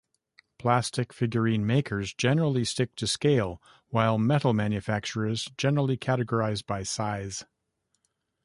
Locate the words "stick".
2.65-2.95